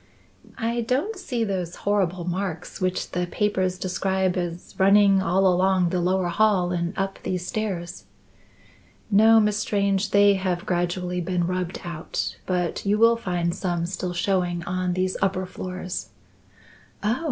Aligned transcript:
"I 0.57 0.81
don't 0.81 1.15
see 1.15 1.43
those 1.43 1.75
horrible 1.85 2.23
marks 2.25 2.81
which 2.81 3.11
the 3.11 3.27
papers 3.27 3.77
describe 3.77 4.35
as 4.35 4.73
running 4.79 5.21
all 5.21 5.45
along 5.45 5.89
the 5.89 6.01
lower 6.01 6.29
hall 6.29 6.71
and 6.71 6.97
up 6.97 7.19
these 7.21 7.45
stairs." 7.45 8.05
"No, 9.11 9.39
Miss 9.39 9.57
Strange; 9.59 10.09
they 10.09 10.33
have 10.33 10.65
gradually 10.65 11.21
been 11.21 11.45
rubbed 11.45 11.81
out, 11.83 12.35
but 12.47 12.83
you 12.83 12.97
will 12.97 13.15
find 13.15 13.53
some 13.53 13.85
still 13.85 14.13
showing 14.13 14.63
on 14.63 14.93
these 14.93 15.17
upper 15.21 15.45
floors." 15.45 16.09
"Oh! 17.03 17.19